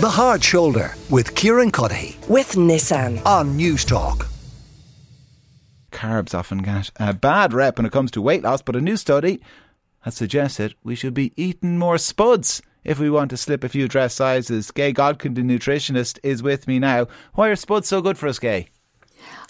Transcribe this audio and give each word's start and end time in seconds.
The 0.00 0.08
Hard 0.08 0.42
Shoulder 0.42 0.94
with 1.10 1.34
Kieran 1.34 1.70
Cuddihy 1.70 2.26
with 2.26 2.52
Nissan. 2.52 3.20
on 3.26 3.58
Newstalk. 3.58 4.26
Carbs 5.92 6.34
often 6.34 6.62
get 6.62 6.90
a 6.96 7.12
bad 7.12 7.52
rep 7.52 7.76
when 7.76 7.84
it 7.84 7.92
comes 7.92 8.10
to 8.12 8.22
weight 8.22 8.42
loss, 8.42 8.62
but 8.62 8.76
a 8.76 8.80
new 8.80 8.96
study 8.96 9.42
has 10.00 10.14
suggested 10.14 10.74
we 10.82 10.94
should 10.94 11.12
be 11.12 11.34
eating 11.36 11.76
more 11.76 11.98
spuds 11.98 12.62
if 12.82 12.98
we 12.98 13.10
want 13.10 13.28
to 13.28 13.36
slip 13.36 13.62
a 13.62 13.68
few 13.68 13.88
dress 13.88 14.14
sizes. 14.14 14.70
Gaye 14.70 14.94
Godkin, 14.94 15.34
the 15.34 15.42
nutritionist, 15.42 16.18
is 16.22 16.42
with 16.42 16.66
me 16.66 16.78
now. 16.78 17.06
Why 17.34 17.50
are 17.50 17.56
spuds 17.56 17.86
so 17.86 18.00
good 18.00 18.16
for 18.16 18.26
us, 18.26 18.38
Gaye? 18.38 18.70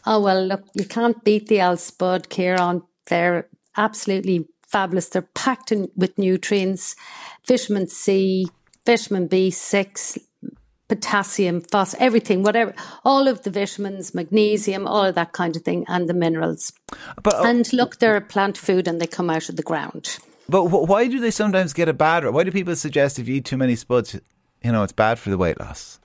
Oh, 0.04 0.20
well, 0.20 0.44
look, 0.44 0.64
you 0.74 0.84
can't 0.84 1.22
beat 1.22 1.46
the 1.46 1.60
Al 1.60 1.76
Spud, 1.76 2.28
Kieran. 2.28 2.82
They're 3.06 3.46
absolutely 3.76 4.48
fabulous. 4.66 5.10
They're 5.10 5.22
packed 5.22 5.70
in 5.70 5.92
with 5.94 6.18
nutrients, 6.18 6.96
vitamin 7.46 7.86
C, 7.86 8.48
vitamin 8.84 9.28
B6, 9.28 10.18
potassium, 10.90 11.60
phos, 11.72 11.94
everything, 11.98 12.42
whatever, 12.42 12.74
all 13.04 13.28
of 13.28 13.36
the 13.44 13.50
vitamins, 13.50 14.12
magnesium, 14.14 14.86
all 14.86 15.04
of 15.10 15.14
that 15.14 15.32
kind 15.32 15.54
of 15.56 15.62
thing, 15.62 15.84
and 15.88 16.08
the 16.08 16.14
minerals. 16.24 16.72
But 17.22 17.34
uh, 17.34 17.42
And 17.50 17.72
look, 17.72 17.92
they're 17.98 18.16
a 18.16 18.20
plant 18.34 18.58
food 18.58 18.88
and 18.88 19.00
they 19.00 19.06
come 19.06 19.30
out 19.30 19.48
of 19.48 19.56
the 19.56 19.62
ground. 19.72 20.18
but 20.48 20.64
wh- 20.68 20.88
why 20.88 21.06
do 21.08 21.18
they 21.20 21.30
sometimes 21.30 21.72
get 21.72 21.88
a 21.88 21.92
bad 21.94 22.24
rep? 22.24 22.34
Why 22.34 22.44
do 22.44 22.50
people 22.52 22.76
suggest 22.76 23.18
if 23.18 23.28
you 23.28 23.36
eat 23.36 23.44
too 23.46 23.56
many 23.64 23.76
spuds, 23.76 24.14
you 24.64 24.72
know, 24.72 24.82
it's 24.82 24.92
bad 25.06 25.18
for 25.18 25.30
the 25.30 25.38
weight 25.38 25.58
loss? 25.60 25.98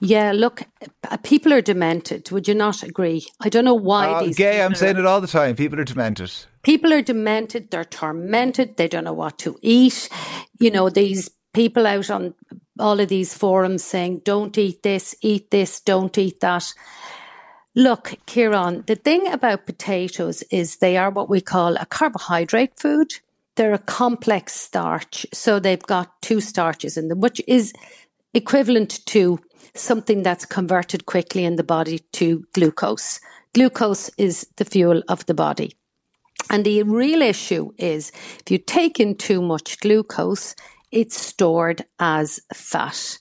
Yeah, 0.00 0.32
look, 0.34 0.62
uh, 1.10 1.16
people 1.18 1.52
are 1.52 1.60
demented. 1.62 2.30
Would 2.32 2.48
you 2.48 2.54
not 2.54 2.82
agree? 2.82 3.20
I 3.44 3.48
don't 3.50 3.64
know 3.64 3.74
why 3.90 4.06
Uh, 4.08 4.22
these 4.24 4.36
gay, 4.36 4.62
I'm 4.62 4.70
people 4.72 4.80
saying 4.80 4.96
it 4.98 5.06
all 5.06 5.20
the 5.20 5.28
time. 5.40 5.54
People 5.54 5.78
are 5.78 5.84
demented. 5.84 6.32
people 6.62 6.90
are 6.92 7.02
demented, 7.02 7.70
they're 7.70 7.84
tormented, 8.00 8.76
they 8.76 8.88
don't 8.88 9.04
know 9.04 9.18
what 9.24 9.38
to 9.44 9.50
eat. 9.62 10.08
You 10.58 10.70
know, 10.70 10.88
these 10.90 11.30
people 11.52 11.86
out 11.86 12.10
on 12.10 12.34
all 12.78 13.00
of 13.00 13.08
these 13.08 13.34
forums 13.34 13.84
saying, 13.84 14.22
don't 14.24 14.56
eat 14.56 14.82
this, 14.82 15.14
eat 15.20 15.50
this, 15.50 15.80
don't 15.80 16.16
eat 16.16 16.40
that. 16.40 16.72
Look, 17.74 18.14
Kieran, 18.26 18.84
the 18.86 18.96
thing 18.96 19.28
about 19.28 19.66
potatoes 19.66 20.42
is 20.50 20.76
they 20.76 20.96
are 20.96 21.10
what 21.10 21.30
we 21.30 21.40
call 21.40 21.76
a 21.76 21.86
carbohydrate 21.86 22.78
food. 22.78 23.14
They're 23.56 23.74
a 23.74 23.78
complex 23.78 24.54
starch. 24.54 25.26
So 25.32 25.60
they've 25.60 25.82
got 25.82 26.20
two 26.22 26.40
starches 26.40 26.96
in 26.96 27.08
them, 27.08 27.20
which 27.20 27.40
is 27.46 27.72
equivalent 28.34 29.04
to 29.06 29.38
something 29.74 30.22
that's 30.22 30.46
converted 30.46 31.06
quickly 31.06 31.44
in 31.44 31.56
the 31.56 31.64
body 31.64 32.00
to 32.12 32.44
glucose. 32.54 33.20
Glucose 33.54 34.10
is 34.16 34.46
the 34.56 34.64
fuel 34.64 35.02
of 35.08 35.26
the 35.26 35.34
body. 35.34 35.76
And 36.50 36.64
the 36.64 36.82
real 36.82 37.22
issue 37.22 37.72
is 37.78 38.10
if 38.40 38.50
you 38.50 38.58
take 38.58 38.98
in 38.98 39.16
too 39.16 39.42
much 39.42 39.78
glucose, 39.80 40.54
it's 40.92 41.18
stored 41.20 41.84
as 41.98 42.40
fat. 42.52 43.18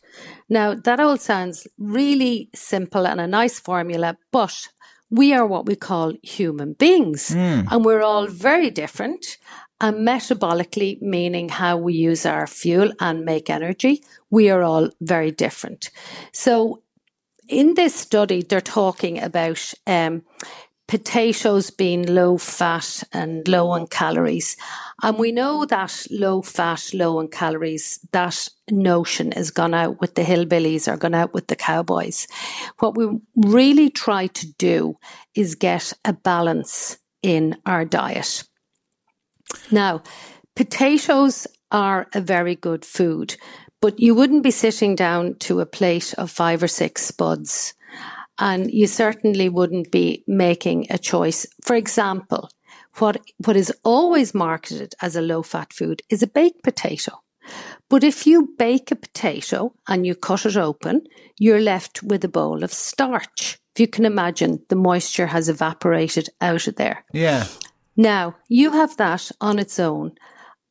Now, 0.50 0.74
that 0.74 1.00
all 1.00 1.18
sounds 1.18 1.68
really 1.78 2.50
simple 2.56 3.06
and 3.06 3.22
a 3.22 3.28
nice 3.28 3.60
formula, 3.60 4.18
but 4.32 4.70
we 5.12 5.34
are 5.34 5.46
what 5.46 5.66
we 5.66 5.76
call 5.76 6.14
human 6.24 6.74
beings, 6.74 7.32
and 7.72 7.86
we're 7.86 8.02
all 8.04 8.28
very 8.28 8.70
different. 8.70 9.38
And 9.82 10.06
metabolically, 10.06 11.02
meaning 11.02 11.50
how 11.50 11.78
we 11.78 11.94
use 11.94 12.26
our 12.26 12.48
fuel 12.48 12.92
and 13.00 13.24
make 13.24 13.50
energy, 13.50 14.04
we 14.30 14.50
are 14.50 14.62
all 14.62 14.90
very 15.00 15.32
different. 15.32 15.90
So, 16.34 16.84
in 17.48 17.76
this 17.76 17.96
study, 17.96 18.44
they're 18.44 18.62
talking 18.62 19.20
about 19.24 19.74
um, 19.88 20.24
potatoes 20.90 21.70
being 21.70 22.04
low 22.04 22.36
fat 22.36 23.04
and 23.14 23.48
low 23.48 23.76
in 23.76 23.86
calories. 23.86 24.58
And 25.04 25.20
we 25.20 25.32
know 25.32 25.64
that 25.66 26.08
low 26.10 26.42
fat, 26.42 26.90
low 26.96 27.20
in 27.20 27.28
calories, 27.28 28.00
that 28.12 28.50
notion 28.72 29.32
has 29.34 29.52
gone 29.52 29.76
out 29.76 30.02
with 30.02 30.16
the 30.16 30.24
hillbillies 30.24 30.92
or 30.92 30.98
gone 30.98 31.14
out 31.14 31.32
with 31.32 31.46
the 31.46 31.56
cowboys. 31.56 32.28
What 32.80 32.98
we 32.98 33.08
really 33.36 33.92
try 33.92 34.28
to 34.28 34.52
do 34.54 34.98
is 35.36 35.54
get 35.54 35.94
a 36.06 36.14
balance 36.14 36.98
in 37.22 37.58
our 37.68 37.86
diet. 37.86 38.44
Now, 39.70 40.02
potatoes 40.56 41.46
are 41.72 42.08
a 42.16 42.20
very 42.20 42.56
good 42.56 42.84
food, 42.84 43.38
but 43.80 44.00
you 44.00 44.16
wouldn't 44.16 44.42
be 44.42 44.50
sitting 44.52 44.96
down 44.96 45.36
to 45.42 45.60
a 45.60 45.68
plate 45.68 46.16
of 46.18 46.32
five 46.32 46.64
or 46.64 46.68
six 46.68 47.06
spuds 47.06 47.76
and 48.40 48.72
you 48.72 48.88
certainly 48.88 49.50
wouldn't 49.50 49.92
be 49.92 50.24
making 50.28 50.88
a 50.90 50.98
choice. 50.98 51.46
For 51.62 51.76
example, 51.76 52.50
what, 52.98 53.22
what 53.46 53.56
is 53.56 53.74
always 53.84 54.34
marketed 54.34 54.96
as 55.02 55.16
a 55.16 55.22
low 55.22 55.44
fat 55.44 55.74
food 55.74 56.02
is 56.10 56.24
a 56.24 56.28
baked 56.28 56.64
potato. 56.64 57.22
But 57.90 58.04
if 58.04 58.26
you 58.28 58.54
bake 58.58 58.92
a 58.92 58.96
potato 58.96 59.74
and 59.88 60.06
you 60.06 60.16
cut 60.16 60.46
it 60.46 60.56
open, 60.56 61.02
you're 61.38 61.62
left 61.62 62.04
with 62.04 62.24
a 62.24 62.30
bowl 62.30 62.64
of 62.64 62.72
starch. 62.72 63.58
If 63.76 63.80
you 63.80 63.88
can 63.88 64.06
imagine, 64.06 64.64
the 64.70 64.76
moisture 64.76 65.28
has 65.28 65.50
evaporated 65.50 66.30
out 66.42 66.68
of 66.68 66.76
there. 66.76 67.04
Yeah. 67.14 67.48
Now, 67.98 68.36
you 68.48 68.72
have 68.72 68.96
that 68.98 69.32
on 69.42 69.60
its 69.60 69.80
own. 69.80 70.14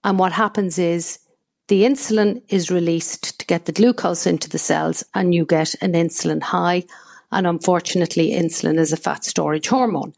And 0.04 0.18
what 0.18 0.32
happens 0.32 0.78
is 0.78 1.18
the 1.66 1.82
insulin 1.82 2.42
is 2.48 2.70
released 2.70 3.38
to 3.38 3.46
get 3.46 3.66
the 3.66 3.72
glucose 3.72 4.26
into 4.26 4.48
the 4.48 4.58
cells, 4.58 5.04
and 5.14 5.34
you 5.34 5.44
get 5.44 5.74
an 5.82 5.92
insulin 5.92 6.42
high. 6.42 6.84
And 7.30 7.46
unfortunately, 7.46 8.30
insulin 8.30 8.78
is 8.78 8.92
a 8.92 8.96
fat 8.96 9.24
storage 9.24 9.68
hormone. 9.68 10.14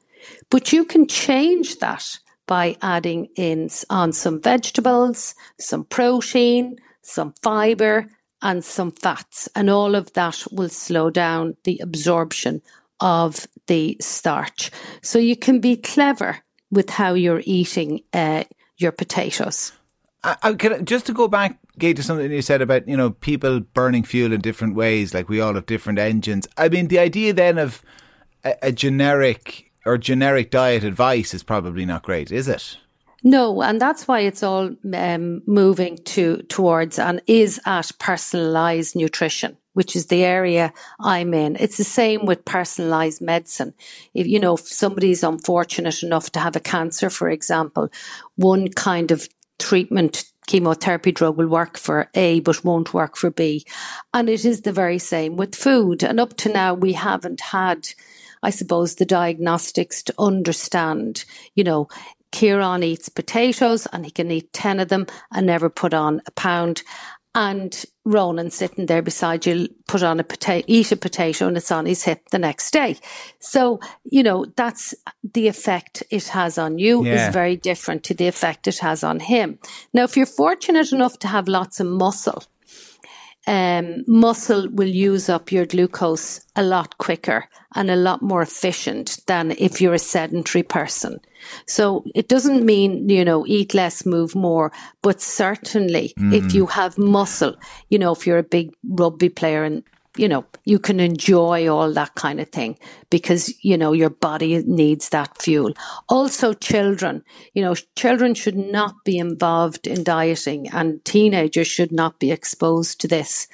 But 0.50 0.72
you 0.72 0.84
can 0.84 1.06
change 1.06 1.78
that 1.78 2.18
by 2.46 2.76
adding 2.82 3.28
in 3.36 3.70
on 3.88 4.12
some 4.12 4.40
vegetables, 4.40 5.34
some 5.58 5.84
protein, 5.84 6.76
some 7.02 7.32
fiber, 7.42 8.06
and 8.42 8.64
some 8.64 8.90
fats. 8.90 9.48
And 9.54 9.70
all 9.70 9.94
of 9.94 10.12
that 10.14 10.44
will 10.50 10.68
slow 10.68 11.10
down 11.10 11.56
the 11.64 11.78
absorption 11.82 12.62
of 13.00 13.46
the 13.66 13.96
starch. 14.00 14.70
So 15.02 15.18
you 15.18 15.36
can 15.36 15.60
be 15.60 15.76
clever 15.76 16.38
with 16.70 16.90
how 16.90 17.14
you're 17.14 17.42
eating 17.44 18.02
uh, 18.12 18.44
your 18.78 18.92
potatoes. 18.92 19.72
Can, 20.58 20.84
just 20.84 21.06
to 21.06 21.12
go 21.12 21.28
back, 21.28 21.58
Gaye, 21.80 21.94
to 21.94 22.02
something 22.02 22.30
you 22.30 22.42
said 22.42 22.62
about 22.62 22.86
you 22.86 22.96
know 22.96 23.10
people 23.10 23.60
burning 23.60 24.04
fuel 24.04 24.32
in 24.32 24.40
different 24.40 24.74
ways, 24.74 25.14
like 25.14 25.28
we 25.28 25.40
all 25.40 25.54
have 25.54 25.66
different 25.66 25.98
engines. 25.98 26.46
I 26.56 26.68
mean, 26.68 26.88
the 26.88 26.98
idea 26.98 27.32
then 27.32 27.58
of 27.58 27.82
a, 28.44 28.54
a 28.62 28.72
generic 28.72 29.70
or 29.84 29.98
generic 29.98 30.50
diet 30.50 30.84
advice 30.84 31.34
is 31.34 31.42
probably 31.42 31.84
not 31.84 32.02
great, 32.02 32.30
is 32.30 32.48
it? 32.48 32.76
No, 33.22 33.62
and 33.62 33.80
that's 33.80 34.08
why 34.08 34.20
it's 34.20 34.42
all 34.42 34.70
um, 34.94 35.42
moving 35.46 35.98
to 36.04 36.38
towards 36.44 36.98
and 36.98 37.20
is 37.26 37.60
at 37.66 37.90
personalized 37.98 38.96
nutrition, 38.96 39.58
which 39.74 39.94
is 39.94 40.06
the 40.06 40.24
area 40.24 40.72
I'm 40.98 41.34
in. 41.34 41.56
It's 41.60 41.76
the 41.76 41.84
same 41.84 42.24
with 42.24 42.44
personalized 42.46 43.20
medicine. 43.20 43.74
If 44.14 44.26
you 44.26 44.40
know 44.40 44.54
if 44.54 44.60
somebody's 44.60 45.22
unfortunate 45.22 46.02
enough 46.02 46.30
to 46.32 46.40
have 46.40 46.56
a 46.56 46.60
cancer, 46.60 47.10
for 47.10 47.28
example, 47.28 47.90
one 48.36 48.68
kind 48.68 49.10
of 49.10 49.28
treatment 49.58 50.24
chemotherapy 50.50 51.12
drug 51.12 51.36
will 51.36 51.46
work 51.46 51.78
for 51.78 52.10
A 52.14 52.40
but 52.40 52.64
won't 52.64 52.92
work 52.92 53.16
for 53.16 53.30
B. 53.30 53.64
And 54.12 54.28
it 54.28 54.44
is 54.44 54.62
the 54.62 54.72
very 54.72 54.98
same 54.98 55.36
with 55.36 55.54
food. 55.54 56.02
And 56.02 56.18
up 56.18 56.36
to 56.38 56.52
now 56.52 56.74
we 56.74 56.92
haven't 56.92 57.40
had 57.40 57.88
I 58.42 58.48
suppose, 58.48 58.94
the 58.94 59.04
diagnostics 59.04 60.02
to 60.04 60.14
understand, 60.18 61.26
you 61.54 61.62
know, 61.62 61.88
Kieran 62.32 62.82
eats 62.82 63.08
potatoes 63.08 63.86
and 63.92 64.04
he 64.04 64.10
can 64.10 64.30
eat 64.30 64.52
10 64.52 64.80
of 64.80 64.88
them 64.88 65.06
and 65.30 65.46
never 65.46 65.68
put 65.68 65.92
on 65.92 66.22
a 66.26 66.30
pound. 66.30 66.82
And 67.34 67.84
Ronan 68.04 68.50
sitting 68.50 68.86
there 68.86 69.02
beside 69.02 69.46
you, 69.46 69.68
put 69.86 70.02
on 70.02 70.18
a 70.18 70.24
potato, 70.24 70.64
eat 70.68 70.90
a 70.90 70.96
potato 70.96 71.46
and 71.46 71.56
it's 71.56 71.70
on 71.70 71.86
his 71.86 72.02
hip 72.02 72.28
the 72.30 72.40
next 72.40 72.72
day. 72.72 72.96
So, 73.38 73.78
you 74.04 74.22
know, 74.24 74.46
that's 74.56 74.94
the 75.22 75.46
effect 75.46 76.02
it 76.10 76.26
has 76.28 76.58
on 76.58 76.78
you 76.78 77.04
Yeah. 77.04 77.28
is 77.28 77.32
very 77.32 77.54
different 77.54 78.02
to 78.04 78.14
the 78.14 78.26
effect 78.26 78.66
it 78.66 78.78
has 78.78 79.04
on 79.04 79.20
him. 79.20 79.58
Now, 79.94 80.02
if 80.04 80.16
you're 80.16 80.26
fortunate 80.26 80.92
enough 80.92 81.18
to 81.20 81.28
have 81.28 81.46
lots 81.46 81.78
of 81.78 81.86
muscle, 81.86 82.42
um, 83.46 84.04
muscle 84.06 84.68
will 84.70 84.88
use 84.88 85.28
up 85.28 85.50
your 85.50 85.66
glucose 85.66 86.40
a 86.56 86.62
lot 86.62 86.98
quicker 86.98 87.48
and 87.74 87.90
a 87.90 87.96
lot 87.96 88.22
more 88.22 88.42
efficient 88.42 89.18
than 89.26 89.52
if 89.52 89.80
you're 89.80 89.94
a 89.94 89.98
sedentary 89.98 90.62
person. 90.62 91.20
So 91.66 92.04
it 92.14 92.28
doesn't 92.28 92.66
mean, 92.66 93.08
you 93.08 93.24
know, 93.24 93.46
eat 93.46 93.72
less, 93.72 94.04
move 94.04 94.34
more, 94.34 94.72
but 95.02 95.20
certainly 95.20 96.12
if 96.16 96.54
you 96.54 96.66
have 96.66 96.98
muscle, 96.98 97.54
you 97.88 97.98
know, 97.98 98.12
if 98.12 98.26
you're 98.26 98.38
a 98.38 98.42
big 98.42 98.74
rugby 98.84 99.30
player 99.30 99.64
and 99.64 99.82
you 100.16 100.28
know, 100.28 100.44
you 100.64 100.78
can 100.78 100.98
enjoy 100.98 101.68
all 101.68 101.92
that 101.92 102.14
kind 102.16 102.40
of 102.40 102.48
thing 102.48 102.76
because, 103.10 103.54
you 103.64 103.78
know, 103.78 103.92
your 103.92 104.10
body 104.10 104.60
needs 104.66 105.10
that 105.10 105.40
fuel. 105.40 105.72
Also, 106.08 106.52
children, 106.52 107.22
you 107.54 107.62
know, 107.62 107.74
children 107.94 108.34
should 108.34 108.56
not 108.56 108.94
be 109.04 109.18
involved 109.18 109.86
in 109.86 110.02
dieting 110.02 110.68
and 110.68 111.04
teenagers 111.04 111.68
should 111.68 111.92
not 111.92 112.18
be 112.18 112.32
exposed 112.32 113.00
to 113.00 113.08
this. 113.08 113.46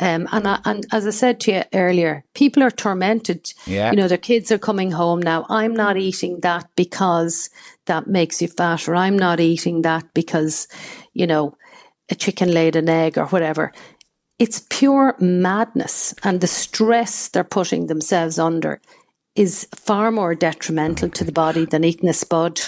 Um, 0.00 0.28
and, 0.30 0.46
I, 0.46 0.60
and 0.64 0.86
as 0.92 1.08
I 1.08 1.10
said 1.10 1.40
to 1.40 1.52
you 1.52 1.62
earlier, 1.74 2.24
people 2.34 2.62
are 2.62 2.70
tormented. 2.70 3.52
Yeah. 3.66 3.90
You 3.90 3.96
know, 3.96 4.08
their 4.08 4.16
kids 4.16 4.52
are 4.52 4.58
coming 4.58 4.92
home 4.92 5.20
now. 5.20 5.44
I'm 5.48 5.74
not 5.74 5.96
eating 5.96 6.40
that 6.40 6.68
because 6.76 7.50
that 7.86 8.06
makes 8.06 8.40
you 8.40 8.48
fat, 8.48 8.88
or 8.88 8.94
I'm 8.94 9.18
not 9.18 9.40
eating 9.40 9.82
that 9.82 10.14
because, 10.14 10.68
you 11.14 11.26
know, 11.26 11.56
a 12.08 12.14
chicken 12.14 12.52
laid 12.52 12.76
an 12.76 12.88
egg 12.88 13.18
or 13.18 13.26
whatever 13.26 13.72
it's 14.38 14.66
pure 14.68 15.16
madness. 15.18 16.14
And 16.22 16.40
the 16.40 16.46
stress 16.46 17.28
they're 17.28 17.44
putting 17.44 17.86
themselves 17.86 18.38
under 18.38 18.80
is 19.34 19.68
far 19.74 20.10
more 20.10 20.34
detrimental 20.34 21.10
to 21.10 21.24
the 21.24 21.32
body 21.32 21.64
than 21.64 21.84
eating 21.84 22.08
a 22.08 22.14
spud. 22.14 22.60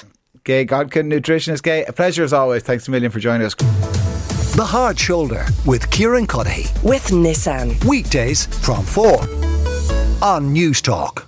Gaye 0.44 0.66
Godkin, 0.66 1.12
nutritionist 1.12 1.62
Gaye. 1.62 1.84
A 1.84 1.92
pleasure 1.92 2.24
as 2.24 2.32
always. 2.32 2.62
Thanks 2.62 2.88
a 2.88 2.90
million 2.90 3.10
for 3.10 3.20
joining 3.20 3.46
us. 3.46 3.54
The 3.54 4.64
Hard 4.64 4.98
Shoulder 4.98 5.46
with 5.66 5.88
Kieran 5.90 6.26
Cuddihy. 6.26 6.82
With 6.82 7.06
Nissan. 7.08 7.82
Weekdays 7.84 8.46
from 8.46 8.84
4 8.84 9.20
on 10.20 10.54
Newstalk. 10.54 11.27